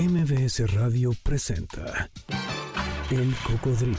[0.00, 2.08] MBS Radio presenta
[3.10, 3.98] El Cocodrilo.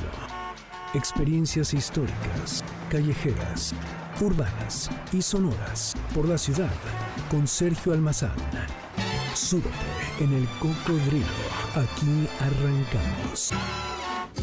[0.96, 3.76] Experiencias históricas, callejeras,
[4.20, 6.74] urbanas y sonoras por la ciudad
[7.30, 8.36] con Sergio Almazán.
[9.36, 9.70] Súbete
[10.20, 11.28] en El Cocodrilo.
[11.76, 13.52] Aquí arrancamos.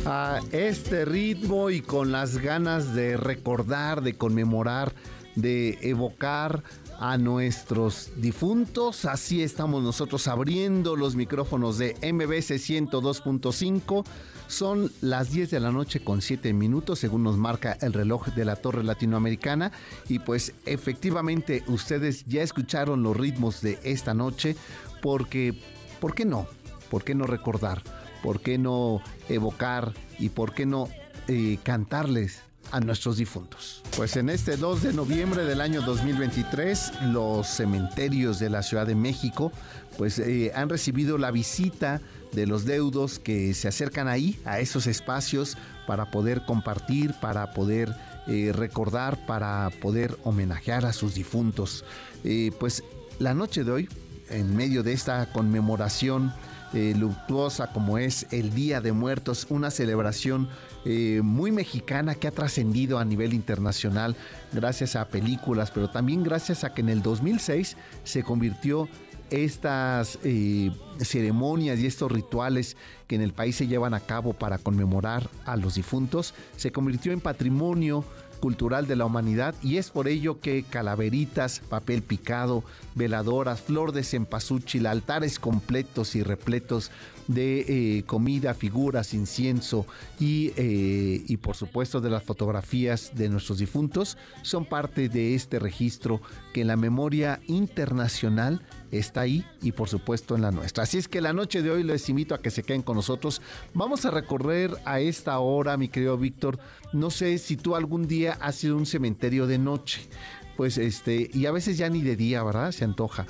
[0.05, 4.95] A este ritmo y con las ganas de recordar, de conmemorar,
[5.35, 6.63] de evocar
[6.99, 9.05] a nuestros difuntos.
[9.05, 14.05] Así estamos nosotros abriendo los micrófonos de MBC 102.5.
[14.48, 18.45] Son las 10 de la noche con 7 minutos, según nos marca el reloj de
[18.45, 19.73] la Torre Latinoamericana.
[20.09, 24.57] Y pues efectivamente ustedes ya escucharon los ritmos de esta noche,
[25.02, 25.60] porque,
[26.01, 26.46] ¿por qué no?
[26.91, 27.83] ¿Por qué no recordar?
[28.23, 29.93] ¿Por qué no evocar?
[30.19, 30.88] ¿Y por qué no
[31.29, 33.83] eh, cantarles a nuestros difuntos.
[33.97, 38.95] Pues en este 2 de noviembre del año 2023, los cementerios de la Ciudad de
[38.95, 39.53] México
[39.97, 42.01] pues eh, han recibido la visita
[42.33, 47.95] de los deudos que se acercan ahí, a esos espacios, para poder compartir, para poder
[48.27, 51.85] eh, recordar, para poder homenajear a sus difuntos.
[52.25, 52.85] Eh, pues
[53.19, 53.88] la noche de hoy,
[54.30, 56.32] en medio de esta conmemoración
[56.73, 60.49] luctuosa como es el Día de Muertos, una celebración
[60.85, 64.16] eh, muy mexicana que ha trascendido a nivel internacional
[64.53, 68.88] gracias a películas, pero también gracias a que en el 2006 se convirtió
[69.31, 74.59] estas eh, ceremonias y estos rituales que en el país se llevan a cabo para
[74.59, 78.05] conmemorar a los difuntos, se convirtió en patrimonio
[78.39, 84.05] cultural de la humanidad y es por ello que calaveritas, papel picado, veladoras, flor de
[84.05, 86.91] cempasúchil, altares completos y repletos
[87.28, 89.87] de eh, comida, figuras, incienso
[90.19, 95.59] y, eh, y por supuesto de las fotografías de nuestros difuntos son parte de este
[95.59, 96.20] registro
[96.53, 100.84] que en la memoria internacional está ahí y por supuesto en la nuestra.
[100.84, 103.42] Así es que la noche de hoy les invito a que se queden con nosotros.
[103.75, 106.59] Vamos a recorrer a esta hora, mi querido Víctor.
[106.92, 110.08] No sé si tú algún día has sido un cementerio de noche.
[110.56, 112.72] Pues este, y a veces ya ni de día, ¿verdad?
[112.72, 113.26] Se antoja.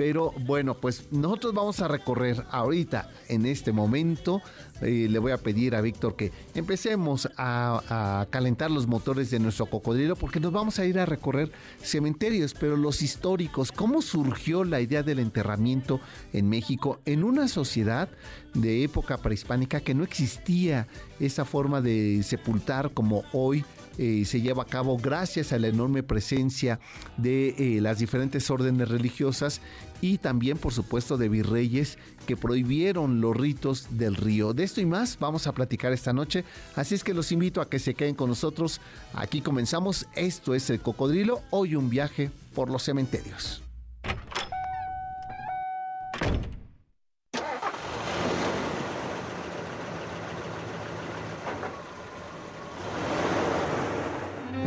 [0.00, 4.40] Pero bueno, pues nosotros vamos a recorrer ahorita, en este momento,
[4.80, 9.66] eh, le voy a pedir a Víctor que empecemos a, calentar los motores de nuestro
[9.66, 11.52] cocodrilo porque nos vamos a ir a recorrer
[11.82, 16.00] cementerios, pero los históricos, cómo surgió la idea del enterramiento
[16.32, 18.08] en México en una sociedad
[18.54, 20.88] de época prehispánica que no existía
[21.18, 23.66] esa forma de sepultar como hoy
[24.02, 26.80] eh, se lleva a cabo gracias a la enorme presencia
[27.18, 29.60] de eh, las diferentes órdenes religiosas
[30.00, 34.54] y también por supuesto de virreyes que prohibieron los ritos del río.
[34.54, 36.44] De esto y más vamos a platicar esta noche,
[36.76, 38.80] así es que los invito a que se queden con nosotros.
[39.12, 43.62] Aquí comenzamos, esto es el cocodrilo, hoy un viaje por los cementerios.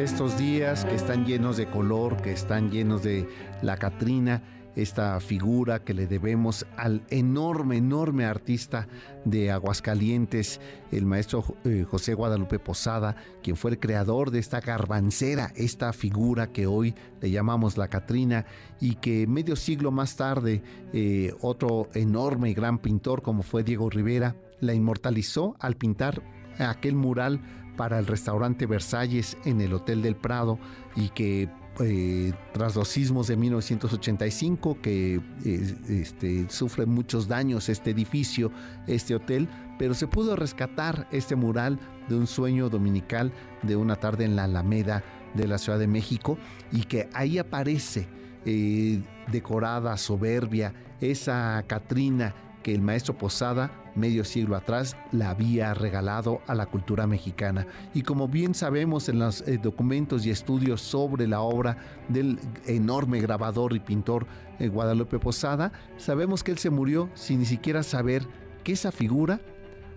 [0.04, 3.26] Estos días que están llenos de color, que están llenos de
[3.62, 4.44] la Catrina,
[4.76, 8.90] esta figura que le debemos al enorme, enorme artista
[9.24, 10.60] de Aguascalientes,
[10.92, 16.48] el maestro eh, José Guadalupe Posada, quien fue el creador de esta garbancera, esta figura
[16.48, 18.46] que hoy le llamamos la Catrina
[18.82, 23.90] y que medio siglo más tarde eh, otro enorme y gran pintor como fue Diego
[23.90, 26.22] Rivera la inmortalizó al pintar
[26.60, 30.60] aquel mural para el restaurante Versalles en el Hotel del Prado
[30.96, 38.52] y que eh, tras los sismos de 1985 que este, sufre muchos daños este edificio,
[38.86, 41.80] este hotel, pero se pudo rescatar este mural
[42.10, 45.04] de un sueño dominical de una tarde en la Alameda
[45.34, 46.38] de la Ciudad de México
[46.72, 48.08] y que ahí aparece
[48.46, 49.02] eh,
[49.32, 56.56] decorada, soberbia, esa Catrina que el maestro Posada, medio siglo atrás, la había regalado a
[56.56, 57.68] la cultura mexicana.
[57.94, 63.20] Y como bien sabemos en los eh, documentos y estudios sobre la obra del enorme
[63.20, 64.26] grabador y pintor
[64.60, 68.26] eh, Guadalupe Posada, sabemos que él se murió sin ni siquiera saber
[68.64, 69.42] que esa figura,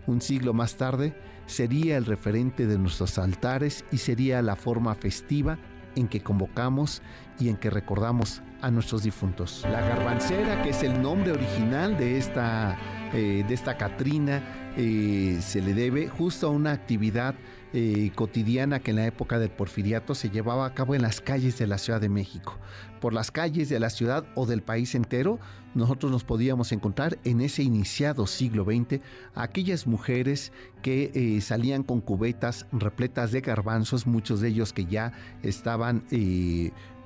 [0.07, 1.15] un siglo más tarde,
[1.47, 5.59] sería el referente de nuestros altares y sería la forma festiva
[5.97, 7.03] en que convocamos
[7.41, 9.67] y en que recordamos a nuestros difuntos.
[9.71, 12.79] La garbancera, que es el nombre original de esta,
[13.13, 14.43] eh, de esta Catrina,
[14.77, 17.35] eh, se le debe justo a una actividad
[17.79, 21.59] eh, cotidiana que en la época del porfiriato se llevaba a cabo en las calles
[21.59, 22.57] de la Ciudad de México.
[23.03, 25.39] Por las calles de la ciudad o del país entero,
[25.75, 29.03] nosotros nos podíamos encontrar en ese iniciado siglo XX
[29.35, 35.13] aquellas mujeres que salían con cubetas repletas de garbanzos, muchos de ellos que ya
[35.43, 36.03] estaban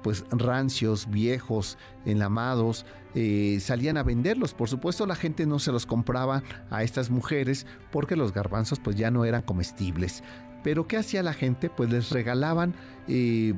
[0.02, 4.54] pues rancios, viejos, enlamados, eh, salían a venderlos.
[4.54, 8.96] Por supuesto la gente no se los compraba a estas mujeres porque los garbanzos pues
[8.96, 10.22] ya no eran comestibles.
[10.62, 11.70] Pero ¿qué hacía la gente?
[11.70, 12.74] Pues les regalaban
[13.08, 13.54] eh,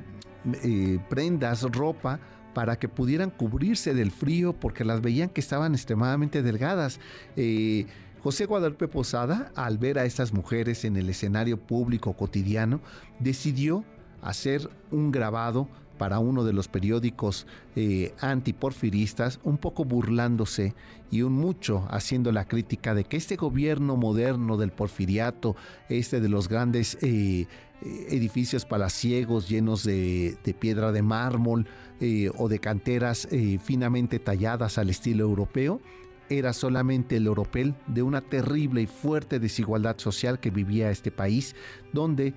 [0.64, 2.20] eh, prendas, ropa,
[2.54, 7.00] para que pudieran cubrirse del frío porque las veían que estaban extremadamente delgadas.
[8.22, 12.80] José Guadalupe Posada, al ver a estas mujeres en el escenario público cotidiano,
[13.18, 13.84] decidió
[14.20, 15.68] hacer un grabado
[16.02, 17.46] para uno de los periódicos
[17.76, 20.74] eh, antiporfiristas, un poco burlándose
[21.12, 25.54] y un mucho haciendo la crítica de que este gobierno moderno del porfiriato,
[25.88, 27.46] este de los grandes eh,
[28.08, 31.68] edificios palaciegos llenos de, piedra de mármol
[32.00, 33.28] eh, o de canteras
[33.62, 35.80] finamente talladas al estilo europeo,
[36.30, 41.54] era solamente el oropel de una terrible y fuerte desigualdad social que vivía este país,
[41.92, 42.34] donde,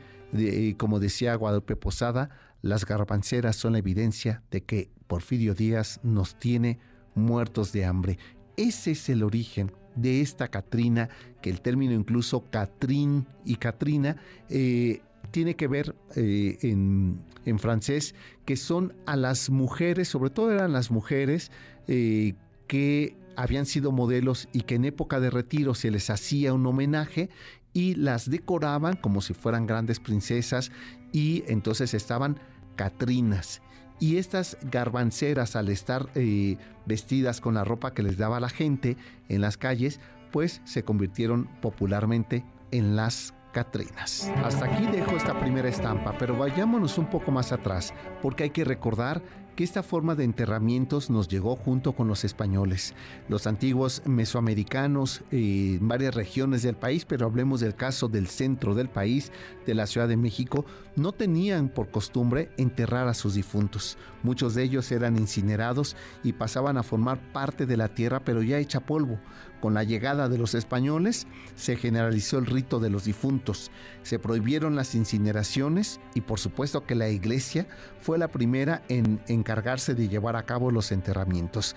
[0.78, 2.30] como decía Guadalupe Posada,
[2.66, 6.80] las garbanceras son la evidencia de que Porfirio Díaz nos tiene
[7.14, 8.18] muertos de hambre.
[8.58, 11.10] Ese es el origen de esta Catrina,
[11.44, 14.18] que el término incluso Catrín y Catrina
[14.50, 18.16] eh, tiene que ver eh, en, francés,
[18.46, 21.52] que son a las mujeres, sobre todo eran las mujeres
[21.88, 22.34] eh,
[22.66, 27.30] que habían sido modelos y que en época de retiro se les hacía un homenaje
[27.74, 30.72] y las decoraban como si fueran grandes princesas
[31.12, 32.40] y entonces estaban
[32.75, 33.62] catrinas.
[34.00, 38.98] Y estas garbanceras, al estar eh, vestidas con la ropa que les daba la gente
[39.30, 40.00] en las calles,
[40.31, 44.30] pues se convirtieron popularmente en las Catrinas.
[44.44, 48.66] Hasta aquí dejo esta primera estampa, pero vayámonos un poco más atrás, porque hay que
[48.66, 49.21] recordar
[49.56, 52.94] que esta forma de enterramientos nos llegó junto con los españoles.
[53.30, 58.75] Los antiguos mesoamericanos eh, en varias regiones del país, pero hablemos del caso del centro
[58.75, 59.31] del país,
[59.66, 60.66] de la Ciudad de México,
[60.96, 63.98] no tenían por costumbre enterrar a sus difuntos.
[64.24, 68.60] Muchos de ellos eran incinerados y pasaban a formar parte de la tierra, pero ya
[68.60, 69.19] hecha polvo.
[69.62, 73.72] Con la llegada de los españoles se generalizó el rito de los difuntos,
[74.04, 77.68] se prohibieron las incineraciones y por supuesto que la iglesia
[78.00, 81.75] fue la primera en encargarse de llevar a cabo los enterramientos.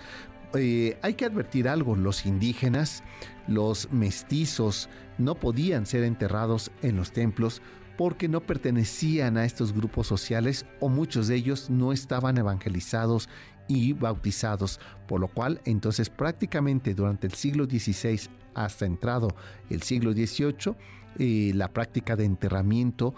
[0.55, 3.03] Eh, hay que advertir algo, los indígenas,
[3.47, 4.89] los mestizos,
[5.19, 7.61] no podían ser enterrados en los templos
[7.99, 13.29] porque no pertenecían a estos grupos sociales o muchos de ellos no estaban evangelizados
[13.67, 19.29] y bautizados, por lo cual entonces prácticamente durante el siglo XVI hasta entrado
[19.69, 20.75] el siglo XVIII,
[21.19, 23.15] eh, la práctica de enterramiento,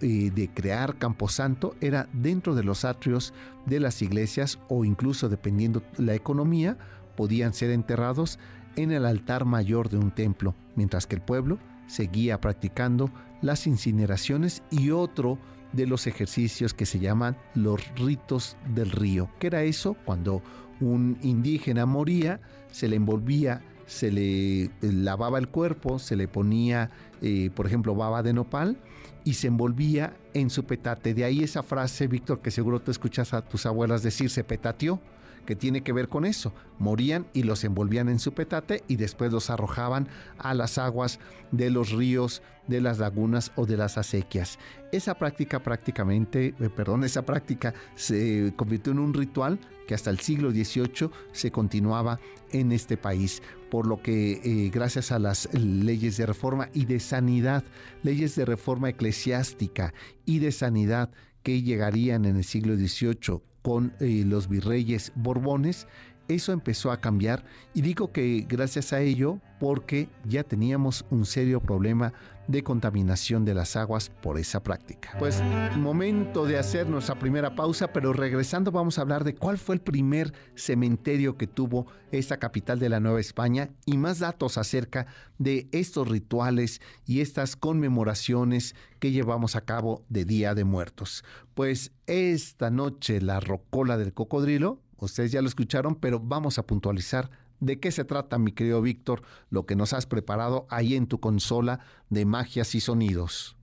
[0.00, 3.32] de crear camposanto, era dentro de los atrios
[3.66, 6.76] de las iglesias o incluso dependiendo la economía,
[7.16, 8.38] podían ser enterrados
[8.76, 13.10] en el altar mayor de un templo, mientras que el pueblo seguía practicando
[13.42, 15.38] las incineraciones y otro
[15.72, 19.30] de los ejercicios que se llaman los ritos del río.
[19.38, 19.96] ¿Qué era eso?
[20.04, 20.42] Cuando
[20.80, 22.40] un indígena moría,
[22.70, 26.90] se le envolvía, se le lavaba el cuerpo, se le ponía,
[27.22, 28.76] eh, por ejemplo, baba de nopal
[29.24, 31.14] y se envolvía en su petate.
[31.14, 35.00] De ahí esa frase, Víctor, que seguro te escuchas a tus abuelas decir, se petateó
[35.46, 36.52] que tiene que ver con eso.
[36.78, 40.08] Morían y los envolvían en su petate y después los arrojaban
[40.38, 41.18] a las aguas
[41.52, 44.58] de los ríos, de las lagunas o de las acequias.
[44.92, 50.18] Esa práctica prácticamente, eh, perdón, esa práctica se convirtió en un ritual que hasta el
[50.18, 52.18] siglo XVIII se continuaba
[52.50, 57.00] en este país, por lo que eh, gracias a las leyes de reforma y de
[57.00, 57.64] sanidad,
[58.02, 59.92] leyes de reforma eclesiástica
[60.24, 61.10] y de sanidad
[61.42, 65.86] que llegarían en el siglo XVIII con eh, los virreyes borbones,
[66.28, 71.60] eso empezó a cambiar y digo que gracias a ello porque ya teníamos un serio
[71.60, 72.12] problema
[72.48, 75.16] de contaminación de las aguas por esa práctica.
[75.18, 75.42] Pues
[75.76, 79.80] momento de hacer nuestra primera pausa, pero regresando vamos a hablar de cuál fue el
[79.80, 85.06] primer cementerio que tuvo esta capital de la Nueva España y más datos acerca
[85.38, 91.24] de estos rituales y estas conmemoraciones que llevamos a cabo de Día de Muertos.
[91.54, 97.30] Pues esta noche la rocola del cocodrilo, ustedes ya lo escucharon, pero vamos a puntualizar
[97.60, 101.20] ¿De qué se trata, mi querido Víctor, lo que nos has preparado ahí en tu
[101.20, 103.56] consola de magias y sonidos?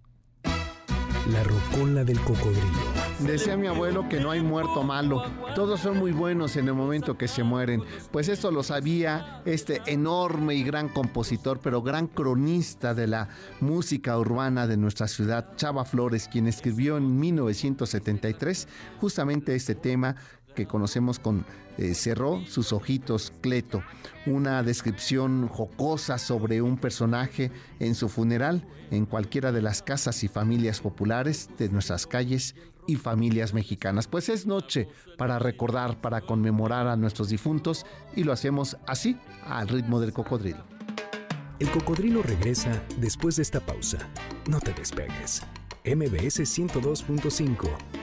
[1.31, 3.03] La rocola del cocodrilo.
[3.19, 5.23] Decía mi abuelo que no hay muerto malo.
[5.55, 7.81] Todos son muy buenos en el momento que se mueren.
[8.11, 13.29] Pues esto lo sabía este enorme y gran compositor, pero gran cronista de la
[13.61, 18.67] música urbana de nuestra ciudad, Chava Flores, quien escribió en 1973
[18.99, 20.17] justamente este tema
[20.53, 21.45] que conocemos con
[21.77, 23.83] eh, Cerró sus ojitos Cleto,
[24.25, 30.27] una descripción jocosa sobre un personaje en su funeral en cualquiera de las casas y
[30.27, 32.55] familias populares de nuestras calles
[32.87, 34.07] y familias mexicanas.
[34.07, 39.67] Pues es noche para recordar, para conmemorar a nuestros difuntos y lo hacemos así, al
[39.67, 40.63] ritmo del cocodrilo.
[41.59, 43.97] El cocodrilo regresa después de esta pausa.
[44.49, 45.43] No te despegues.
[45.85, 48.02] MBS 102.5.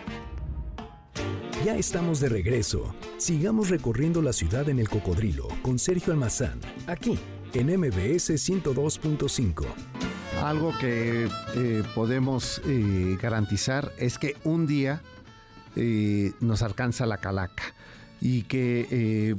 [1.64, 2.94] Ya estamos de regreso.
[3.18, 7.18] Sigamos recorriendo la ciudad en el cocodrilo con Sergio Almazán, aquí
[7.52, 9.66] en MBS 102.5.
[10.42, 15.02] Algo que eh, podemos eh, garantizar es que un día
[15.76, 17.74] eh, nos alcanza la calaca
[18.22, 19.36] y que,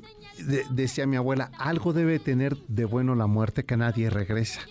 [0.70, 4.62] decía mi abuela, algo debe tener de bueno la muerte que nadie regresa.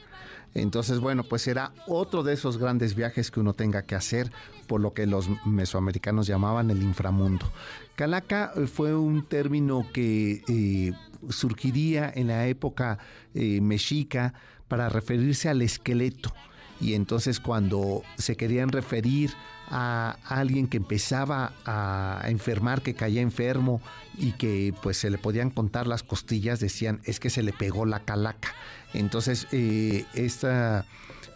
[0.55, 4.33] Entonces, bueno, pues será otro de esos grandes viajes que uno tenga que hacer,
[4.71, 7.51] por lo que los mesoamericanos llamaban el inframundo.
[7.97, 10.95] Calaca fue un término que
[11.29, 13.01] surgiría en la época
[13.35, 14.33] mexica
[14.69, 16.33] para referirse al esqueleto.
[16.81, 19.33] Y entonces cuando se querían referir
[19.71, 23.81] a alguien que empezaba a enfermar, que caía enfermo
[24.19, 27.87] y que pues se le podían contar las costillas, decían es que se le pegó
[27.87, 28.53] la calaca.
[28.93, 30.85] Entonces eh, esta,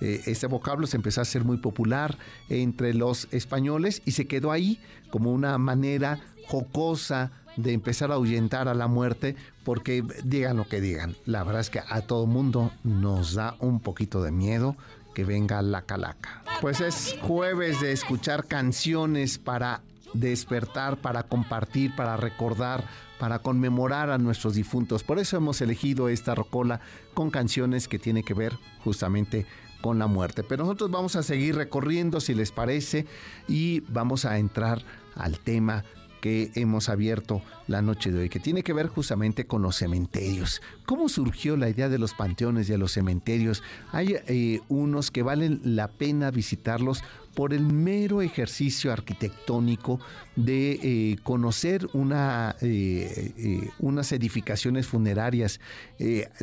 [0.00, 4.50] eh, este vocablo se empezó a hacer muy popular entre los españoles y se quedó
[4.50, 10.68] ahí como una manera jocosa de empezar a ahuyentar a la muerte, porque digan lo
[10.68, 14.76] que digan, la verdad es que a todo mundo nos da un poquito de miedo
[15.14, 16.42] que venga la calaca.
[16.61, 19.80] Pues es jueves de escuchar canciones para
[20.12, 22.85] despertar, para compartir, para recordar,
[23.18, 25.02] para conmemorar a nuestros difuntos.
[25.02, 26.80] Por eso hemos elegido esta rocola
[27.14, 29.47] con canciones que tiene que ver justamente
[29.80, 30.42] con la muerte.
[30.42, 33.06] Pero nosotros vamos a seguir recorriendo, si les parece,
[33.49, 34.83] y vamos a entrar
[35.14, 35.85] al tema
[36.24, 40.62] que hemos abierto la noche de hoy, que tiene que ver justamente con los cementerios.
[40.86, 43.62] ¿Cómo surgió la idea de los panteones y de los cementerios?
[43.92, 47.04] Hay eh, unos que valen la pena visitarlos
[47.34, 50.00] por el mero ejercicio arquitectónico
[50.34, 55.60] de eh, conocer una, eh, unas edificaciones funerarias.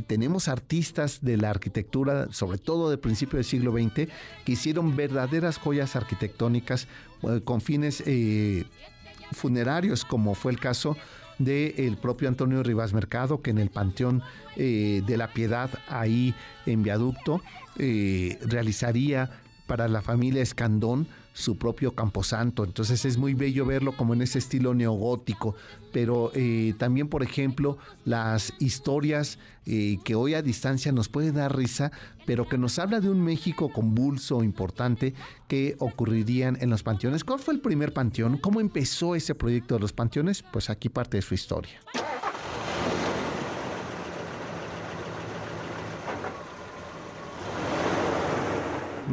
[0.06, 4.12] tenemos artistas de la arquitectura, sobre todo de principio del siglo XX,
[4.46, 6.88] que hicieron verdaderas joyas arquitectónicas
[7.46, 8.04] con fines
[9.32, 10.98] funerarios, como fue el caso
[11.38, 14.22] del propio Antonio Rivas Mercado, que en el Panteón
[14.56, 16.36] eh, de la Piedad, ahí
[16.66, 17.42] en Viaducto,
[17.78, 19.30] eh, realizaría
[19.68, 21.08] para la familia Escandón
[21.42, 22.64] su propio camposanto.
[22.64, 25.56] Entonces es muy bello verlo como en ese estilo neogótico.
[25.92, 31.56] Pero eh, también, por ejemplo, las historias eh, que hoy a distancia nos pueden dar
[31.56, 31.92] risa,
[32.26, 35.14] pero que nos habla de un México convulso, importante,
[35.50, 37.24] que ocurrirían en los panteones.
[37.24, 38.38] ¿Cuál fue el primer panteón?
[38.38, 40.44] ¿Cómo empezó ese proyecto de los panteones?
[40.44, 41.80] Pues aquí parte de su historia.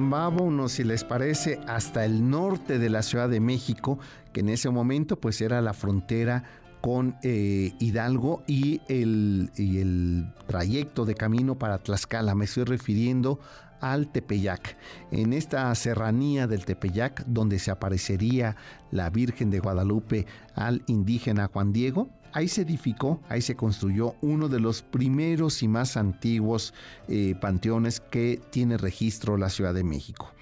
[0.00, 3.98] Vámonos, si les parece, hasta el norte de la Ciudad de México,
[4.32, 6.44] que en ese momento pues era la frontera
[6.80, 12.36] con eh, Hidalgo y el, y el trayecto de camino para Tlaxcala.
[12.36, 13.40] Me estoy refiriendo
[13.80, 14.76] al Tepeyac.
[15.10, 18.56] En esta serranía del Tepeyac, donde se aparecería
[18.90, 24.48] la Virgen de Guadalupe al indígena Juan Diego, ahí se edificó, ahí se construyó uno
[24.48, 26.74] de los primeros y más antiguos
[27.08, 30.32] eh, panteones que tiene registro la Ciudad de México.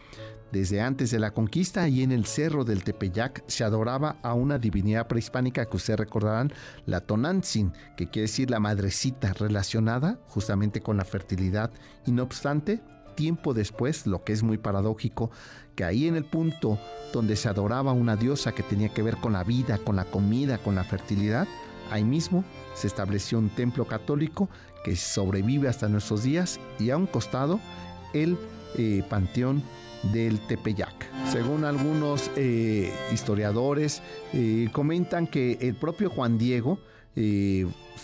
[0.52, 4.58] Desde antes de la conquista, ahí en el cerro del Tepeyac se adoraba a una
[4.58, 6.52] divinidad prehispánica que ustedes recordarán,
[6.86, 11.72] la Tonantzin, que quiere decir la madrecita, relacionada justamente con la fertilidad.
[12.06, 12.80] Y no obstante,
[13.16, 15.32] tiempo después, lo que es muy paradójico,
[15.74, 16.78] que ahí en el punto
[17.12, 20.58] donde se adoraba una diosa que tenía que ver con la vida, con la comida,
[20.58, 21.48] con la fertilidad,
[21.90, 24.48] Ahí mismo se estableció un templo católico
[24.84, 27.60] que sobrevive hasta nuestros días y a un costado
[28.12, 28.38] el
[28.76, 29.62] eh, panteón
[30.12, 30.94] del Tepeyac.
[31.30, 34.02] Según algunos eh, historiadores,
[34.32, 36.78] eh, comentan que el propio Juan Diego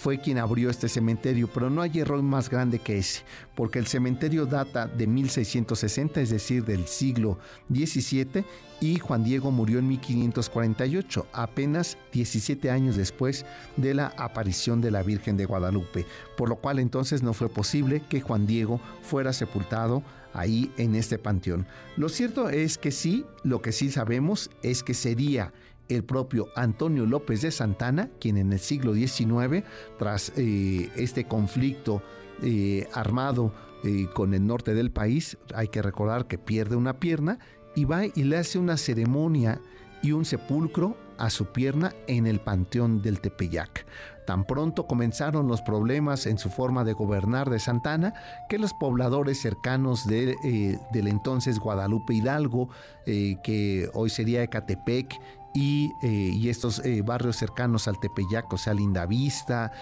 [0.03, 3.23] fue quien abrió este cementerio, pero no hay error más grande que ese,
[3.55, 7.39] porque el cementerio data de 1660, es decir, del siglo
[7.73, 8.45] XVII,
[8.81, 15.05] y Juan Diego murió en 1548, apenas 17 años después de la aparición de la
[15.05, 16.05] Virgen de Guadalupe,
[16.37, 20.03] por lo cual entonces no fue posible que Juan Diego fuera sepultado
[20.35, 21.65] ahí en este panteón.
[21.97, 25.53] Lo cierto es que sí, lo que sí sabemos es que sería
[25.95, 29.65] el propio Antonio López de Santana, quien en el siglo XIX,
[29.99, 32.03] tras eh, este conflicto
[32.43, 33.53] eh, armado
[33.85, 37.39] eh, con el norte del país, hay que recordar que pierde una pierna
[37.75, 39.61] y va y le hace una ceremonia
[40.03, 43.87] y un sepulcro a su pierna en el Panteón del Tepeyac.
[44.27, 48.15] Tan pronto comenzaron los problemas en su forma de gobernar de Santana,
[48.49, 52.69] que los pobladores cercanos de, del entonces Guadalupe Hidalgo,
[53.05, 55.19] que hoy sería Ecatepec,
[55.55, 59.73] y, y estos barrios cercanos al Tepeyac, o sea, Lindavista,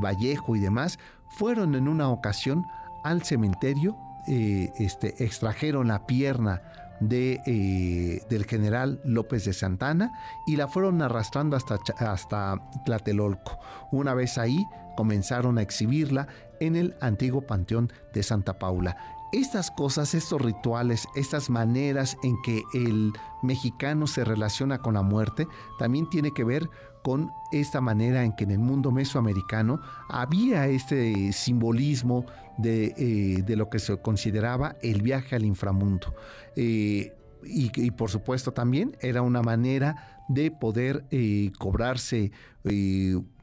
[0.00, 2.66] Vallejo y demás, fueron en una ocasión
[3.04, 3.96] al cementerio,
[4.26, 6.62] este, extrajeron la pierna
[7.00, 10.12] de, eh, del general López de Santana
[10.46, 13.58] y la fueron arrastrando hasta, hasta Tlatelolco.
[13.92, 16.26] Una vez ahí comenzaron a exhibirla
[16.60, 18.96] en el antiguo Panteón de Santa Paula.
[19.36, 23.12] Estas cosas, estos rituales, estas maneras en que el
[23.42, 25.46] mexicano se relaciona con la muerte,
[25.78, 26.70] también tiene que ver
[27.02, 29.78] con esta manera en que en el mundo mesoamericano
[30.08, 32.24] había este simbolismo
[32.56, 36.14] de, eh, lo que se consideraba el viaje al inframundo.
[36.56, 37.12] Eh,
[37.44, 42.32] y, por supuesto también era una manera de poder eh, cobrarse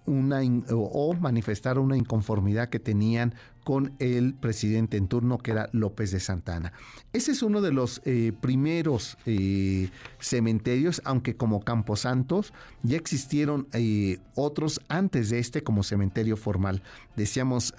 [0.06, 0.42] una
[0.72, 6.20] o manifestar una inconformidad que tenían con el presidente en turno que era López de
[6.20, 6.74] Santana.
[7.14, 14.20] Ese es uno de los eh, primeros eh, cementerios, aunque como Camposantos ya existieron eh,
[14.36, 16.82] otros antes de este como cementerio formal.
[17.16, 17.74] Decíamos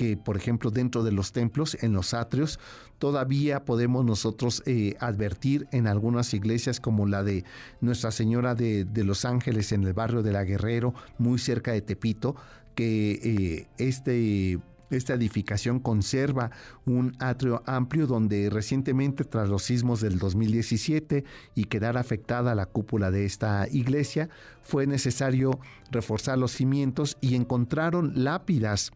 [0.00, 2.58] que, por ejemplo, dentro de los templos, en los atrios,
[2.98, 7.44] todavía podemos nosotros eh, advertir en algunas iglesias como la de
[7.82, 12.34] Nuestra Señora de, Los Ángeles en el barrio de La Guerrero, muy cerca de Tepito,
[12.74, 16.50] que eh, este esta edificación conserva
[16.84, 23.12] un atrio amplio donde recientemente, tras los sismos del 2017 y quedar afectada la cúpula
[23.12, 24.30] de esta iglesia,
[24.62, 25.60] fue necesario
[25.92, 28.90] reforzar los cimientos y encontraron lápidas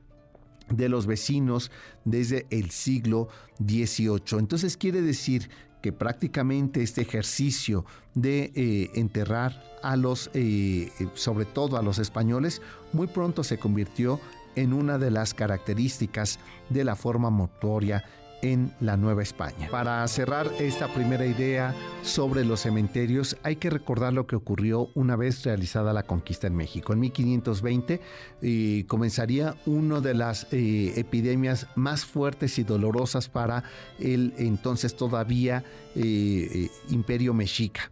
[0.70, 1.70] de los vecinos
[2.04, 3.28] desde el siglo
[3.58, 4.38] XVIII.
[4.38, 5.50] Entonces quiere decir
[5.82, 12.62] que prácticamente este ejercicio de eh, enterrar a los, eh, sobre todo a los españoles,
[12.92, 14.18] muy pronto se convirtió
[14.56, 16.38] en una de las características
[16.70, 18.04] de la forma motoria
[18.44, 19.68] en la Nueva España.
[19.70, 25.16] Para cerrar esta primera idea sobre los cementerios, hay que recordar lo que ocurrió una
[25.16, 26.92] vez realizada la conquista en México.
[26.92, 28.00] En 1520
[28.42, 33.64] eh, comenzaría una de las eh, epidemias más fuertes y dolorosas para
[33.98, 35.64] el entonces todavía
[35.96, 37.90] eh, imperio mexica.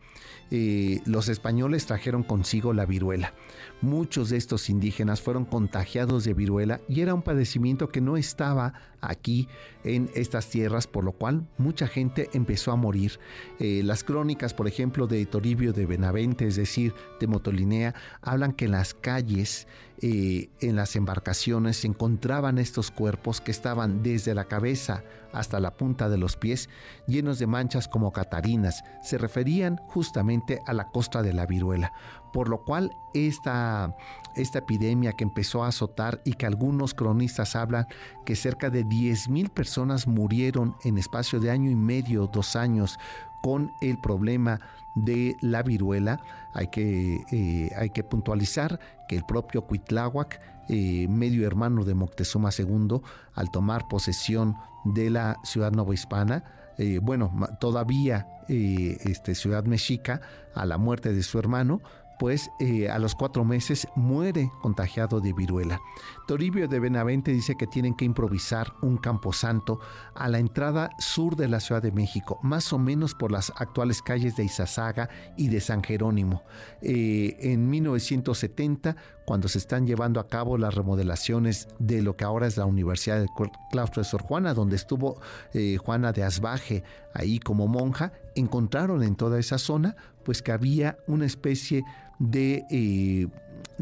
[1.06, 3.32] los españoles trajeron consigo la viruela.
[3.80, 8.74] Muchos de estos indígenas fueron contagiados de viruela y era un padecimiento que no estaba
[9.02, 9.48] aquí
[9.84, 13.18] en estas tierras, por lo cual mucha gente empezó a morir.
[13.58, 18.66] Eh, las crónicas, por ejemplo, de Toribio de Benavente, es decir, de Motolinea, hablan que
[18.66, 19.66] en las calles,
[20.00, 25.76] eh, en las embarcaciones, se encontraban estos cuerpos que estaban desde la cabeza hasta la
[25.76, 26.68] punta de los pies,
[27.06, 28.84] llenos de manchas como catarinas.
[29.02, 31.92] Se referían justamente a la costa de la viruela
[32.32, 33.94] por lo cual esta,
[34.34, 37.86] esta epidemia que empezó a azotar y que algunos cronistas hablan
[38.24, 42.98] que cerca de 10.000 personas murieron en espacio de año y medio, dos años,
[43.42, 44.60] con el problema
[44.94, 46.20] de la viruela,
[46.52, 48.78] hay que, eh, hay que puntualizar
[49.08, 53.00] que el propio Cuitláhuac, eh, medio hermano de Moctezuma II,
[53.34, 56.44] al tomar posesión de la ciudad novohispana,
[56.78, 60.20] eh, bueno, todavía este, ciudad mexica,
[60.54, 61.80] a la muerte de su hermano,
[62.18, 62.50] pues
[62.90, 65.80] a los cuatro meses muere contagiado de viruela.
[66.26, 69.80] Toribio de Benavente dice que tienen que improvisar un camposanto
[70.14, 74.02] a la entrada sur de la Ciudad de México, más o menos por las actuales
[74.02, 76.42] calles de Izazaga y de San Jerónimo.
[76.80, 82.46] Eh, en 1970, cuando se están llevando a cabo las remodelaciones de lo que ahora
[82.46, 83.28] es la Universidad del
[83.70, 85.20] Claustro de Sor Juana, donde estuvo
[85.52, 86.82] eh, Juana de Asbaje
[87.14, 91.84] ahí como monja, encontraron en toda esa zona pues que había una especie
[92.18, 93.26] de, eh,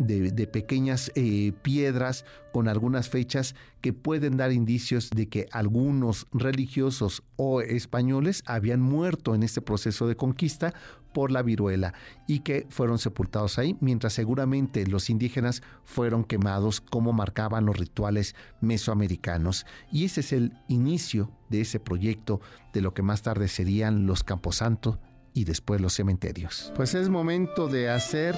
[0.07, 7.23] de, pequeñas eh, piedras con algunas fechas que pueden dar indicios de que algunos religiosos
[7.37, 10.75] o españoles habían muerto en este proceso de conquista
[11.13, 11.95] por la viruela
[12.27, 18.35] y que fueron sepultados ahí, mientras seguramente los indígenas fueron quemados como marcaban los rituales
[18.61, 19.67] mesoamericanos.
[19.91, 22.41] Y ese es el inicio de ese proyecto
[22.73, 24.99] de lo que más tarde serían los Camposantos
[25.35, 26.73] y después los cementerios.
[26.77, 28.37] Pues es momento de hacer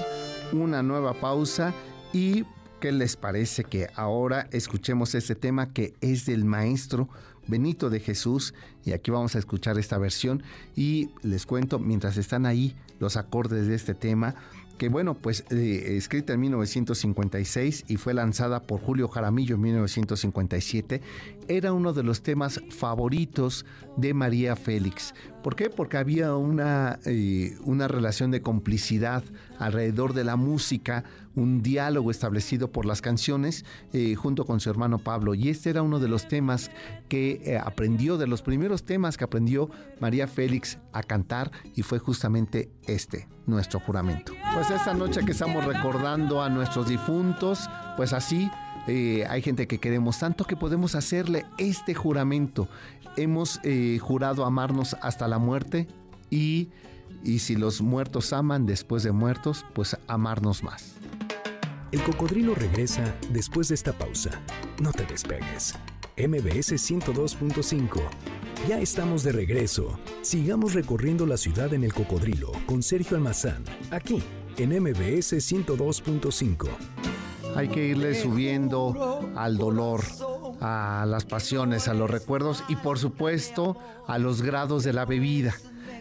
[0.61, 1.73] una nueva pausa
[2.11, 2.45] y
[2.79, 7.09] ¿qué les parece que ahora escuchemos este tema que es del maestro
[7.47, 8.53] Benito de Jesús?
[8.85, 10.43] Y aquí vamos a escuchar esta versión
[10.75, 14.35] y les cuento mientras están ahí los acordes de este tema
[14.77, 21.01] que bueno, pues eh, escrita en 1956 y fue lanzada por Julio Jaramillo en 1957,
[21.47, 23.65] era uno de los temas favoritos
[23.97, 25.13] de María Félix.
[25.43, 25.69] ¿Por qué?
[25.69, 29.23] Porque había una, eh, una relación de complicidad
[29.59, 31.03] alrededor de la música,
[31.35, 35.33] un diálogo establecido por las canciones eh, junto con su hermano Pablo.
[35.33, 36.71] Y este era uno de los temas
[37.09, 41.99] que eh, aprendió, de los primeros temas que aprendió María Félix a cantar y fue
[41.99, 44.33] justamente este, nuestro juramento.
[44.53, 48.49] Pues esta noche que estamos recordando a nuestros difuntos, pues así
[48.87, 52.67] hay gente que queremos tanto que podemos hacerle este juramento
[53.17, 55.87] hemos eh, jurado amarnos hasta la muerte
[56.29, 56.69] y,
[57.23, 60.95] y si los muertos aman después de muertos, pues amarnos más.
[61.91, 64.31] El cocodrilo regresa después de esta pausa.
[64.81, 65.75] No te despegues.
[66.17, 68.01] MBS 102.5.
[68.67, 69.99] Ya estamos de regreso.
[70.21, 74.23] Sigamos recorriendo la ciudad en el cocodrilo con Sergio Almazán, aquí
[74.57, 77.22] en MBS 102.5.
[77.55, 80.01] Hay que irle subiendo al dolor
[80.61, 85.53] a las pasiones, a los recuerdos y por supuesto a los grados de la bebida.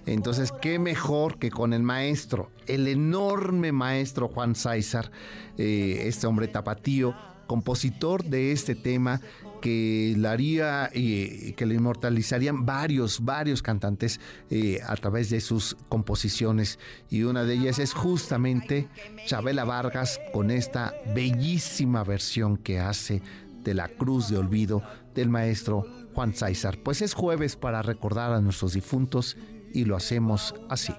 [0.07, 5.11] Entonces, qué mejor que con el maestro, el enorme maestro Juan César,
[5.59, 7.15] eh, este hombre tapatío,
[7.47, 9.21] compositor de este tema
[9.61, 15.77] que la haría y que le inmortalizarían varios, varios cantantes eh, a través de sus
[15.89, 16.79] composiciones.
[17.09, 18.89] Y una de ellas es justamente
[19.27, 23.23] Chabela Vargas con esta bellísima versión que hace
[23.63, 24.83] de la cruz de olvido
[25.15, 26.79] del maestro Juan César.
[26.83, 29.37] Pues es jueves para recordar a nuestros difuntos
[29.73, 30.93] y lo hacemos así.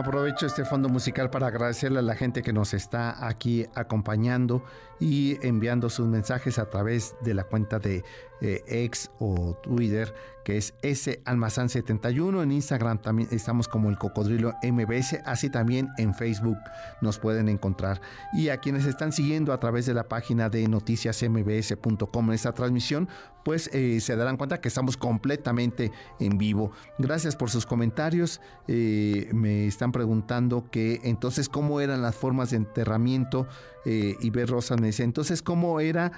[0.00, 4.64] Aprovecho este fondo musical para agradecerle a la gente que nos está aquí acompañando
[4.98, 8.02] y enviando sus mensajes a través de la cuenta de
[8.40, 12.42] eh, X o Twitter, que es S Almazán 71.
[12.42, 16.56] En Instagram también estamos como el Cocodrilo MBS, así también en Facebook
[17.00, 18.00] nos pueden encontrar.
[18.32, 23.08] Y a quienes están siguiendo a través de la página de noticiasmbs.com en esta transmisión,
[23.44, 26.72] pues eh, se darán cuenta que estamos completamente en vivo.
[26.98, 28.40] Gracias por sus comentarios.
[28.68, 33.46] Eh, me están preguntando que entonces cómo eran las formas de enterramiento
[33.84, 36.12] eh, y ver Rosa me dice, entonces, ¿cómo era,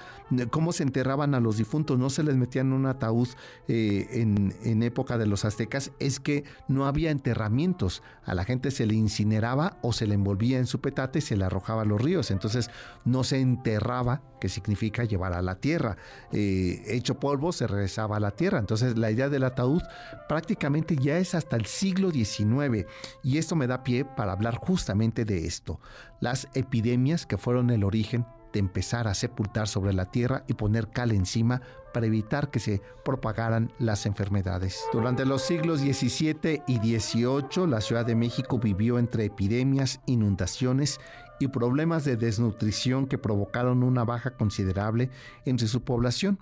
[0.51, 1.97] cómo se enterraban a los difuntos?
[1.97, 3.29] ¿No se les metían en un ataúd
[3.67, 5.91] eh, en, en, época de los aztecas?
[5.99, 8.03] Es que no había enterramientos.
[8.25, 11.37] A la gente se le incineraba o se le envolvía en su petate y se
[11.37, 12.31] le arrojaba a los ríos.
[12.31, 12.69] Entonces,
[13.05, 15.95] no se enterraba, que significa llevar a la tierra.
[16.33, 18.59] Eh, hecho polvo, se regresaba a la tierra.
[18.59, 19.81] Entonces, la idea del ataúd
[20.27, 22.85] prácticamente ya es hasta el siglo XIX.
[23.23, 25.79] Y esto me da pie para hablar justamente de esto.
[26.19, 30.89] Las epidemias que fueron el origen de empezar a sepultar sobre la tierra y poner
[30.89, 31.61] cal encima
[31.93, 34.83] para evitar que se propagaran las enfermedades.
[34.93, 40.99] Durante los siglos XVII y XVIII, la Ciudad de México vivió entre epidemias, inundaciones
[41.39, 45.09] y problemas de desnutrición que provocaron una baja considerable
[45.45, 46.39] entre su población,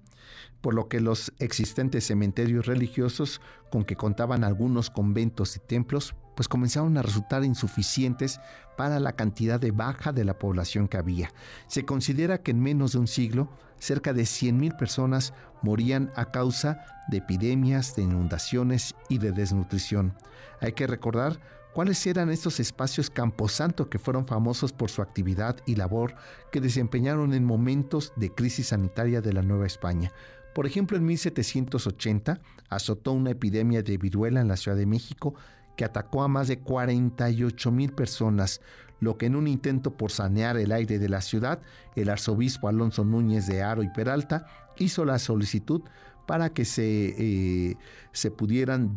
[0.61, 6.47] por lo que los existentes cementerios religiosos con que contaban algunos conventos y templos pues
[6.47, 8.39] comenzaron a resultar insuficientes
[8.77, 11.31] para la cantidad de baja de la población que había.
[11.67, 16.85] Se considera que en menos de un siglo, cerca de 100.000 personas morían a causa
[17.09, 20.13] de epidemias, de inundaciones y de desnutrición.
[20.61, 21.39] Hay que recordar
[21.73, 26.15] cuáles eran estos espacios camposanto que fueron famosos por su actividad y labor
[26.51, 30.11] que desempeñaron en momentos de crisis sanitaria de la Nueva España.
[30.53, 32.39] Por ejemplo, en 1780
[32.69, 35.33] azotó una epidemia de viruela en la Ciudad de México
[35.75, 38.61] que atacó a más de 48 mil personas,
[38.99, 41.59] lo que en un intento por sanear el aire de la ciudad,
[41.95, 44.45] el arzobispo Alonso Núñez de Aro y Peralta
[44.77, 45.81] hizo la solicitud
[46.27, 47.77] para que se, eh,
[48.11, 48.95] se pudieran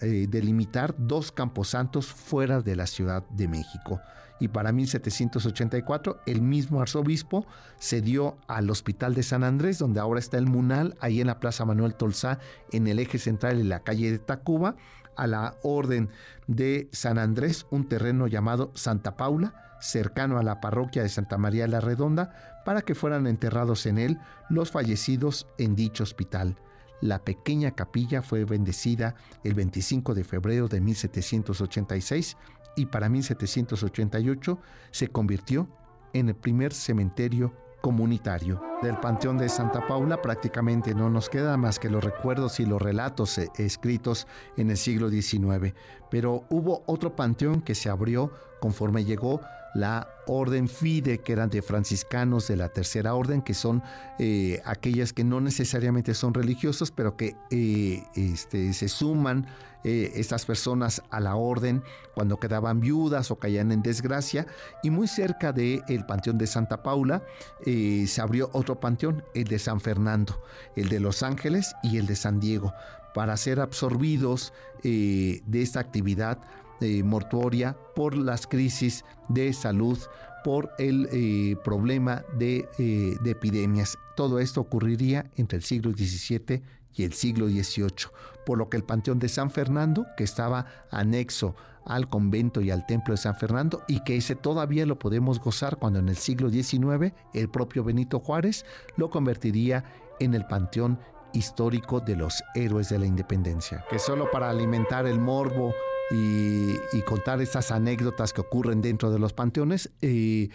[0.00, 4.00] eh, delimitar dos camposantos fuera de la Ciudad de México.
[4.40, 7.46] Y para 1784 el mismo arzobispo
[7.78, 11.38] se dio al Hospital de San Andrés, donde ahora está el Munal, ahí en la
[11.38, 12.38] Plaza Manuel Tolsá,
[12.72, 14.76] en el eje central de la calle de Tacuba,
[15.16, 16.10] a la Orden
[16.46, 21.66] de San Andrés, un terreno llamado Santa Paula, cercano a la parroquia de Santa María
[21.66, 26.56] la Redonda, para que fueran enterrados en él los fallecidos en dicho hospital.
[27.00, 32.36] La pequeña capilla fue bendecida el 25 de febrero de 1786
[32.76, 34.58] y para 1788
[34.90, 35.68] se convirtió
[36.12, 37.52] en el primer cementerio
[37.84, 38.62] comunitario.
[38.80, 42.80] Del Panteón de Santa Paula prácticamente no nos queda más que los recuerdos y los
[42.80, 45.74] relatos eh, escritos en el siglo XIX,
[46.10, 49.42] pero hubo otro panteón que se abrió conforme llegó
[49.74, 53.82] la orden FIDE, que eran de franciscanos de la tercera orden, que son
[54.18, 59.46] eh, aquellas que no necesariamente son religiosos, pero que eh, este, se suman
[59.82, 61.82] eh, estas personas a la orden
[62.14, 64.46] cuando quedaban viudas o caían en desgracia.
[64.82, 67.22] Y muy cerca del el Panteón de Santa Paula
[67.64, 70.40] se abrió otro panteón, el de San Fernando,
[70.76, 72.72] el de Los Ángeles y el de San Diego,
[73.12, 76.38] para ser absorbidos de esta actividad
[76.80, 79.98] mortuoria por las crisis de salud,
[80.44, 83.98] por el eh, problema de, eh, de, epidemias.
[84.14, 86.62] Todo esto ocurriría entre el siglo XVII
[86.94, 88.10] y el siglo XVIII,
[88.44, 91.56] por lo que el Panteón de San Fernando, que estaba anexo
[91.86, 95.78] al convento y al templo de San Fernando, y que ese todavía lo podemos gozar
[95.78, 99.84] cuando en el siglo XIX el propio Benito Juárez lo convertiría
[100.20, 100.98] en el Panteón
[101.32, 105.74] histórico de los héroes de la independencia, que solo para alimentar el morbo
[106.10, 110.48] y, contar estas anécdotas que ocurren dentro de los panteones, eh,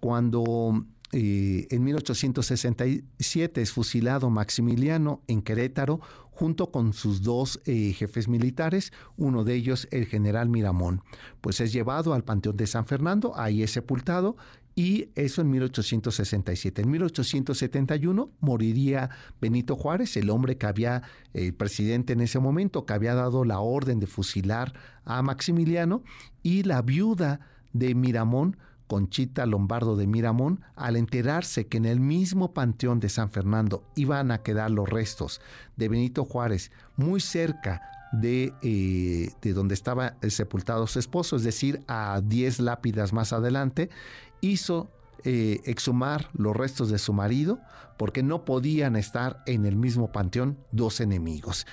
[0.00, 6.00] cuando eh, en 1867 es fusilado Maximiliano en Querétaro
[6.32, 11.02] junto con sus dos eh, jefes militares, uno de ellos el general Miramón.
[11.40, 14.36] Pues es llevado al Panteón de San Fernando, ahí es sepultado
[14.74, 16.82] y eso en 1867.
[16.82, 19.10] En 1871 moriría
[19.40, 23.60] Benito Juárez, el hombre que había, el presidente en ese momento, que había dado la
[23.60, 24.72] orden de fusilar
[25.04, 26.02] a Maximiliano,
[26.42, 27.40] y la viuda
[27.72, 28.56] de Miramón,
[28.86, 34.30] Conchita Lombardo de Miramón, al enterarse que en el mismo panteón de San Fernando iban
[34.30, 35.40] a quedar los restos
[35.76, 37.80] de Benito Juárez, muy cerca
[38.12, 43.90] de, eh, de, donde estaba sepultado su esposo, es decir, a 10 lápidas más adelante,
[44.44, 44.90] hizo
[45.24, 47.58] eh, exhumar los restos de su marido
[47.96, 51.66] porque no podían estar en el mismo panteón dos enemigos.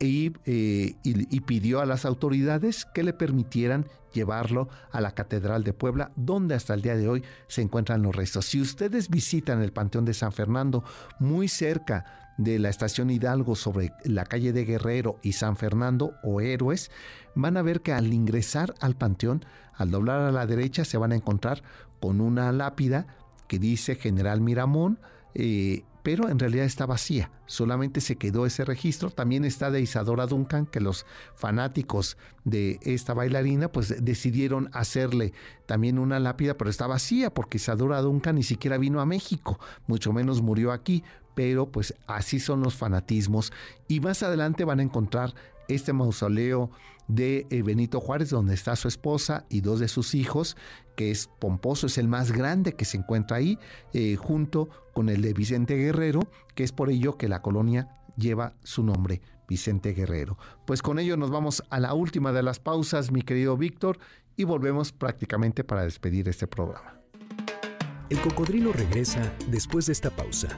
[0.00, 6.12] Eh, y, pidió a las autoridades que le permitieran llevarlo a la Catedral de Puebla,
[6.14, 8.46] donde hasta el día de hoy se encuentran los restos.
[8.46, 10.84] Si ustedes visitan el Panteón de San Fernando,
[11.18, 16.40] muy cerca de la estación Hidalgo sobre la calle de Guerrero y San Fernando o
[16.40, 16.90] Héroes,
[17.34, 21.12] van a ver que al ingresar al panteón, al doblar a la derecha, se van
[21.12, 21.62] a encontrar
[22.00, 23.06] con una lápida
[23.46, 24.98] que dice General Miramón,
[25.34, 29.10] eh, pero en realidad está vacía, solamente se quedó ese registro.
[29.10, 35.32] También está de Isadora Duncan, que los fanáticos de esta bailarina pues decidieron hacerle
[35.66, 40.12] también una lápida, pero está vacía porque Isadora Duncan ni siquiera vino a México, mucho
[40.12, 43.52] menos murió aquí, pero pues así son los fanatismos.
[43.86, 45.34] Y más adelante van a encontrar
[45.68, 46.70] este mausoleo
[47.06, 50.56] de eh, Benito Juárez, donde está su esposa y dos de sus hijos,
[50.96, 53.58] que es pomposo, es el más grande que se encuentra ahí,
[53.92, 56.20] eh, junto con el de Vicente Guerrero,
[56.54, 60.36] que es por ello que la colonia lleva su nombre, Vicente Guerrero.
[60.66, 63.98] Pues con ello nos vamos a la última de las pausas, mi querido Víctor,
[64.36, 67.00] y volvemos prácticamente para despedir este programa.
[68.10, 70.48] El cocodrilo regresa después de esta pausa.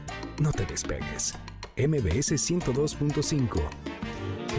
[0.41, 1.35] No te despegues.
[1.77, 4.00] MBS 102.5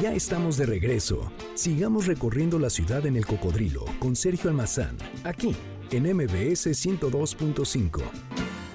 [0.02, 1.32] ya estamos de regreso.
[1.54, 5.56] Sigamos recorriendo la ciudad en el cocodrilo con Sergio Almazán, aquí
[5.92, 8.02] en MBS 102.5.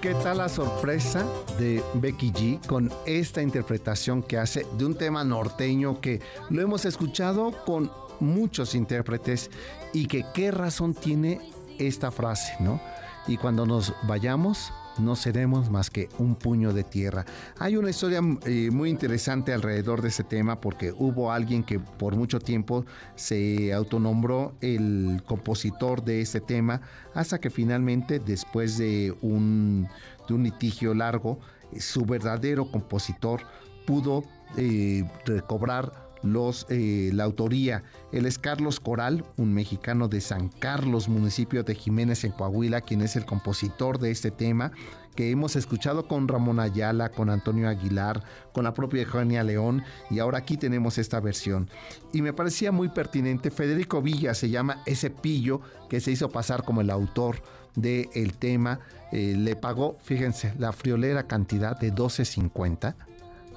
[0.00, 1.26] ¿Qué tal la sorpresa
[1.58, 6.84] de Becky G con esta interpretación que hace de un tema norteño que lo hemos
[6.84, 9.50] escuchado con muchos intérpretes
[9.92, 11.40] y que qué razón tiene
[11.80, 12.80] esta frase, ¿no?
[13.26, 17.24] Y cuando nos vayamos, no seremos más que un puño de tierra.
[17.58, 22.16] Hay una historia eh, muy interesante alrededor de ese tema porque hubo alguien que por
[22.16, 26.80] mucho tiempo se autonombró el compositor de ese tema
[27.14, 29.88] hasta que finalmente después de un,
[30.28, 31.38] litigio largo
[31.78, 33.42] su verdadero compositor
[33.86, 34.24] pudo
[34.56, 37.84] eh, recobrar los, eh, la autoría.
[38.12, 43.02] Él es Carlos Coral, un mexicano de San Carlos, municipio de Jiménez en Coahuila, quien
[43.02, 44.72] es el compositor de este tema
[45.16, 50.20] que hemos escuchado con Ramón Ayala, con Antonio Aguilar, con la propia Eugenia León y
[50.20, 51.68] ahora aquí tenemos esta versión.
[52.12, 56.62] Y me parecía muy pertinente, Federico Villa se llama ese pillo que se hizo pasar
[56.62, 57.42] como el autor
[57.74, 62.94] del el tema, eh, le pagó, fíjense, la friolera cantidad de 12.50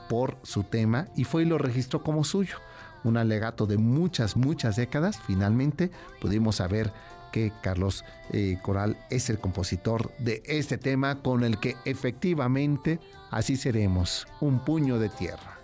[0.10, 2.58] por su tema y fue y lo registró como suyo.
[3.06, 6.92] Un alegato de muchas, muchas décadas, finalmente pudimos saber
[7.32, 13.00] que Carlos eh, Coral es el compositor de este tema con el que efectivamente
[13.32, 15.60] así seremos, un puño de tierra.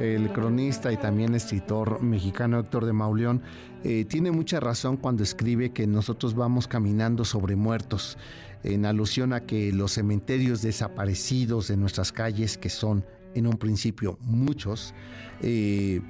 [0.00, 3.42] El cronista y también escritor mexicano Héctor de Mauleón,
[3.84, 8.16] eh, tiene mucha razón cuando escribe que nosotros vamos caminando sobre muertos,
[8.62, 14.18] en alusión a que los cementerios desaparecidos de nuestras calles, que son en un principio
[14.22, 14.94] muchos,
[15.42, 16.00] eh,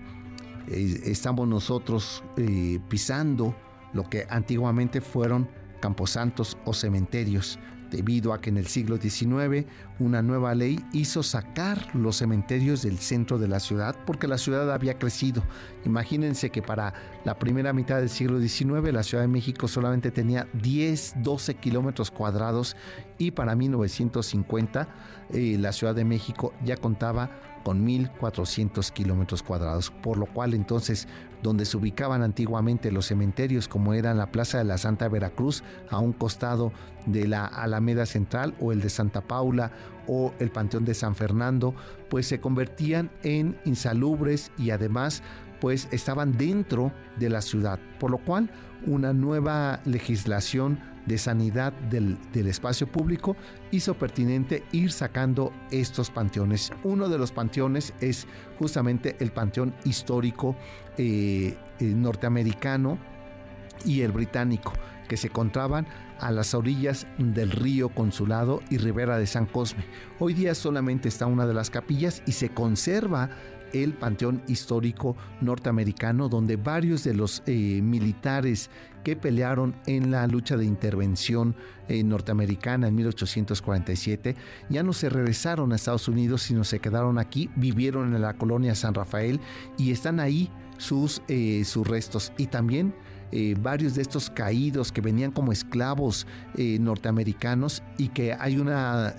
[0.69, 2.25] eh, estamos nosotros
[2.89, 3.55] pisando
[3.93, 5.49] lo que antiguamente fueron
[5.81, 7.59] camposantos o cementerios
[7.91, 9.67] debido a que en el siglo XIX
[9.99, 14.73] una nueva ley hizo sacar los cementerios del centro de la ciudad porque la ciudad
[14.73, 15.43] había crecido.
[15.85, 20.49] Imagínense que para la primera mitad del siglo XIX la Ciudad de México solamente tenía
[20.55, 22.77] 10, 12 kilómetros cuadrados
[23.19, 24.89] y para 1950
[25.31, 27.31] eh, la Ciudad de México ya contaba
[27.65, 31.09] con 1.400 kilómetros cuadrados, por lo cual entonces
[31.43, 35.99] donde se ubicaban antiguamente los cementerios como eran la Plaza de la Santa Veracruz a
[35.99, 36.73] un costado
[37.07, 39.73] de la Alameda Central o el de Santa Paula
[40.07, 41.75] o el Panteón de San Fernando,
[42.09, 45.23] pues se convertían en insalubres y además
[45.61, 48.51] pues estaban dentro de la ciudad, por lo cual
[48.87, 53.37] una nueva legislación de sanidad del, espacio público
[53.71, 56.73] hizo pertinente ir sacando estos panteones.
[56.85, 58.27] Uno de los panteones es
[58.59, 60.57] justamente el panteón histórico
[60.97, 62.99] eh, eh, norteamericano
[63.85, 64.73] y el británico,
[65.09, 65.87] que se encontraban
[66.21, 69.85] a las orillas del río Consulado y Ribera de San Cosme.
[70.19, 73.31] Hoy día solamente está una de las capillas y se conserva
[73.73, 78.71] el Panteón Histórico Norteamericano, donde varios de los eh, militares
[79.05, 81.57] que pelearon en la lucha de intervención
[81.89, 84.37] eh, norteamericana en 1847
[84.69, 88.75] ya no se regresaron a Estados Unidos, sino se quedaron aquí, vivieron en la colonia
[88.75, 89.41] San Rafael
[89.79, 92.33] y están ahí sus, eh, sus restos.
[92.37, 92.95] Y también
[93.61, 99.15] varios de estos caídos que venían como esclavos norteamericanos y que hay una,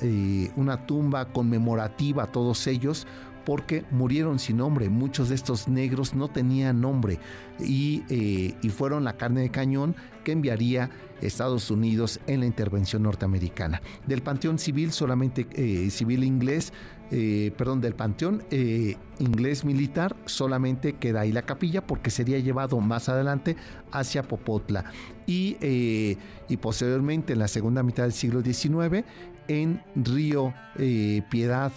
[0.58, 3.08] una tumba conmemorativa a todos ellos
[3.46, 4.90] porque murieron sin nombre.
[4.90, 7.20] Muchos de estos negros no tenían nombre
[7.60, 10.90] y, eh, fueron la carne de cañón que enviaría
[11.22, 13.82] Estados Unidos en la intervención norteamericana.
[14.08, 16.74] Del Panteón Civil, solamente eh, civil inglés,
[17.12, 18.44] eh, perdón, del Panteón
[19.20, 23.58] Inglés Militar, solamente queda ahí la capilla porque sería llevado más adelante
[23.92, 24.86] hacia Popotla.
[25.28, 25.58] Y,
[26.48, 29.06] y posteriormente, en la segunda mitad del siglo XIX,
[29.48, 30.54] en Río
[31.30, 31.72] Piedad,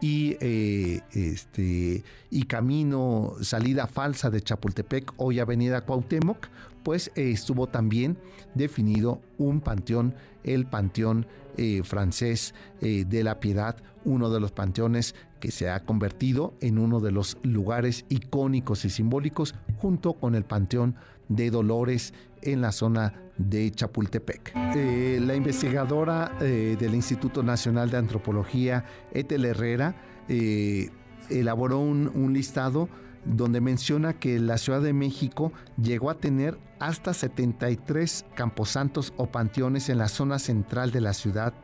[0.00, 6.48] y, eh, este, y camino, salida falsa de Chapultepec, hoy Avenida Cuauhtémoc,
[6.82, 8.18] pues eh, estuvo también
[8.54, 15.50] definido un panteón, el Panteón eh, francés de la Piedad, uno de los panteones que
[15.50, 20.94] se ha convertido en uno de los lugares icónicos y simbólicos junto con el Panteón
[21.28, 24.52] de Dolores en la zona de Chapultepec.
[24.76, 29.94] Eh, la investigadora eh, del Instituto Nacional de Antropología, Etel Herrera,
[30.28, 30.90] eh,
[31.30, 32.88] elaboró un, listado
[33.24, 39.88] donde menciona que la Ciudad de México llegó a tener hasta 73 camposantos o panteones
[39.88, 41.54] en la zona central de la ciudad,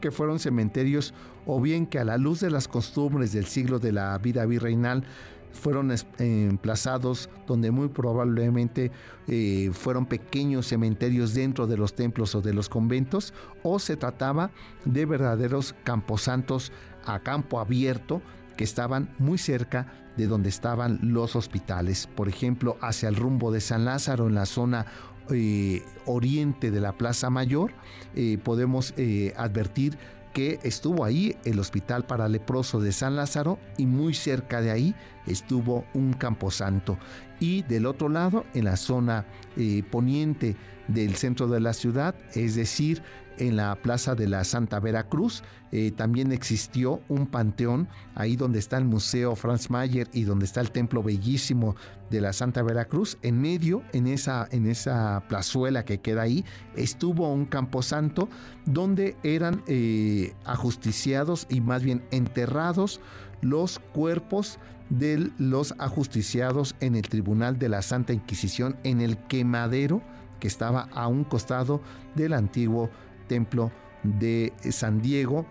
[0.00, 1.14] que fueron cementerios
[1.46, 5.04] o bien que a la luz de las costumbres del siglo de la vida virreinal
[5.52, 8.90] fueron emplazados donde muy probablemente
[9.28, 14.50] eh, fueron pequeños cementerios dentro de los templos o de los conventos, o se trataba
[14.84, 16.72] de verdaderos camposantos
[17.04, 18.22] a campo abierto
[18.56, 22.06] que estaban muy cerca de donde estaban los hospitales.
[22.06, 24.86] Por ejemplo, hacia el rumbo de San Lázaro, en la zona
[25.30, 27.72] eh, oriente de la Plaza Mayor,
[28.14, 28.94] eh, podemos
[29.36, 29.96] advertir
[30.32, 34.94] que estuvo ahí el Hospital para Leproso de San Lázaro y muy cerca de ahí
[35.26, 36.98] estuvo un camposanto.
[37.40, 40.56] Y del otro lado, en la zona eh, poniente
[40.88, 43.02] del centro de la ciudad, es decir,
[43.38, 45.42] en la plaza de la Santa Veracruz.
[45.70, 50.60] Eh, también existió un panteón ahí donde está el Museo Franz Mayer y donde está
[50.60, 51.74] el templo bellísimo
[52.10, 53.18] de la Santa Veracruz.
[53.22, 56.44] En medio, en esa, en esa plazuela que queda ahí,
[56.76, 58.28] estuvo un camposanto
[58.66, 63.00] donde eran eh, ajusticiados y más bien enterrados
[63.40, 64.58] los cuerpos
[64.90, 70.02] de los ajusticiados en el Tribunal de la Santa Inquisición en el quemadero
[70.42, 71.80] que estaba a un costado
[72.16, 72.90] del antiguo
[73.28, 73.70] templo
[74.02, 75.46] de San Diego,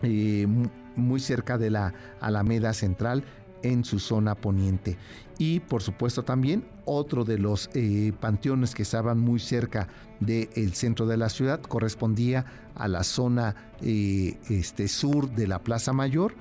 [0.00, 0.46] eh,
[0.96, 3.22] muy cerca de la Alameda Central
[3.62, 4.96] en su zona poniente.
[5.36, 9.88] Y por supuesto también otro de los eh, panteones que estaban muy cerca
[10.20, 15.92] del centro de la ciudad correspondía a la zona eh, este, sur de la Plaza
[15.92, 16.34] Mayor,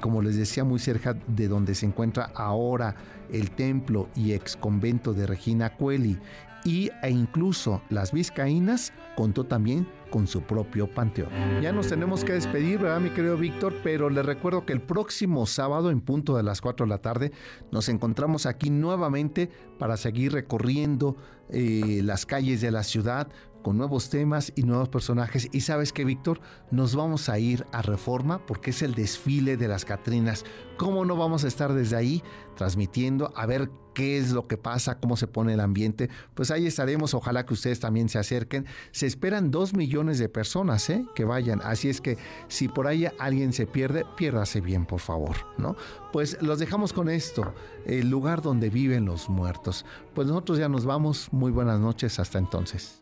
[0.00, 2.96] como les decía, muy cerca de donde se encuentra ahora
[3.30, 6.18] el templo y ex convento de Regina Coeli
[6.64, 11.30] y, e incluso las vizcaínas contó también con su propio panteón.
[11.60, 13.74] Ya nos tenemos que despedir, ¿verdad, mi querido Víctor?
[13.82, 17.32] Pero les recuerdo que el próximo sábado, en punto de las 4 de la tarde,
[17.70, 21.16] nos encontramos aquí nuevamente para seguir recorriendo
[21.48, 23.28] eh, las calles de la ciudad
[23.62, 25.48] con nuevos temas y nuevos personajes.
[25.52, 26.40] Y sabes que, Víctor,
[26.70, 30.44] nos vamos a ir a Reforma porque es el desfile de las Catrinas.
[30.76, 32.22] ¿Cómo no vamos a estar desde ahí
[32.56, 36.10] transmitiendo a ver qué es lo que pasa, cómo se pone el ambiente?
[36.34, 37.14] Pues ahí estaremos.
[37.14, 38.66] Ojalá que ustedes también se acerquen.
[38.90, 41.04] Se esperan dos millones de personas ¿eh?
[41.14, 41.60] que vayan.
[41.62, 45.76] Así es que si por ahí alguien se pierde, piérdase bien, por favor, ¿no?
[46.12, 47.54] Pues los dejamos con esto,
[47.86, 49.84] el lugar donde viven los muertos.
[50.14, 51.32] Pues nosotros ya nos vamos.
[51.32, 52.18] Muy buenas noches.
[52.18, 53.01] Hasta entonces.